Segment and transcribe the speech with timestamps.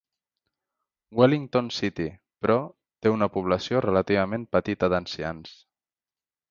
[1.19, 2.07] Wellington City,
[2.45, 2.57] però,
[3.05, 5.55] té una població relativament petita d'ancians.